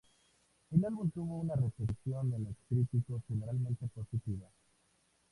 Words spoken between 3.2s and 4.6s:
generalmente positiva.